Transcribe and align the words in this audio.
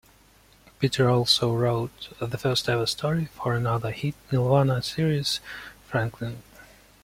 Peter 0.79 1.07
also 1.07 1.53
wrote 1.55 2.09
the 2.19 2.35
first 2.35 2.67
ever 2.67 2.87
story 2.87 3.25
for 3.35 3.53
another 3.53 3.91
hit 3.91 4.15
Nelvana 4.31 4.83
series, 4.83 5.39
"Franklin". 5.85 6.41